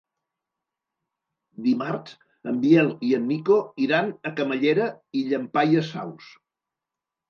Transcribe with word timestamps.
Dimarts 1.67 2.17
en 2.53 2.59
Biel 2.65 2.91
i 3.11 3.13
en 3.21 3.31
Nico 3.35 3.61
iran 3.89 4.13
a 4.31 4.35
Camallera 4.43 4.93
i 5.23 5.27
Llampaies 5.33 5.97
Saus. 5.97 6.37